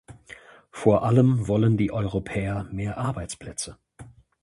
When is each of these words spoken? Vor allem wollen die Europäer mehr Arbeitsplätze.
Vor 0.71 1.03
allem 1.05 1.47
wollen 1.47 1.77
die 1.77 1.91
Europäer 1.91 2.63
mehr 2.71 2.97
Arbeitsplätze. 2.97 3.77